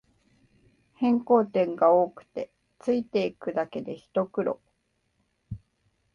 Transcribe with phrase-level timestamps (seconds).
[0.95, 4.59] 変更点が多くてついていくだけでひと苦労